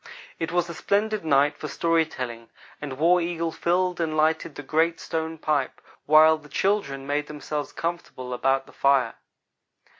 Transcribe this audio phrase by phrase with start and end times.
[0.39, 2.49] It was a splendid night for story telling,
[2.81, 7.71] and War Eagle filled and lighted the great stone pipe, while the children made themselves
[7.71, 9.13] comfortable about the fire.